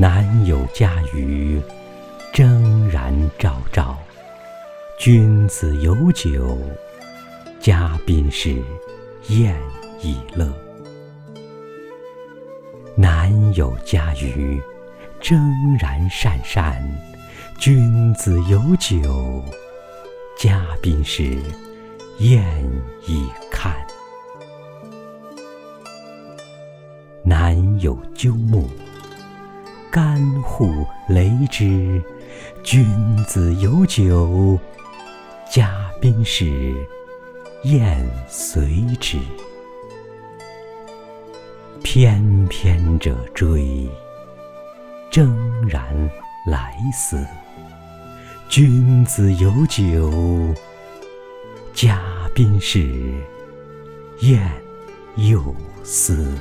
[0.00, 1.60] 南有嘉鱼，
[2.32, 3.98] 蒸然昭昭。
[4.96, 6.56] 君子有酒，
[7.58, 8.62] 嘉宾时
[9.26, 9.60] 宴
[10.00, 10.48] 以乐。
[12.94, 14.62] 南有嘉鱼，
[15.20, 15.36] 蒸
[15.80, 16.80] 然酣酣。
[17.58, 19.42] 君子有酒，
[20.38, 21.42] 嘉宾时
[22.20, 22.44] 宴
[23.04, 23.74] 以看。
[27.24, 28.70] 南有鸠木。
[29.90, 32.02] 干户雷之，
[32.62, 32.86] 君
[33.26, 34.58] 子有酒，
[35.50, 36.74] 嘉宾时
[37.64, 39.18] 宴随之。
[41.82, 43.88] 翩翩者追，
[45.10, 45.82] 征然
[46.46, 47.26] 来思。
[48.48, 50.54] 君子有酒，
[51.72, 52.02] 嘉
[52.34, 53.14] 宾时
[54.20, 54.50] 宴
[55.16, 55.42] 又
[55.82, 56.36] 思。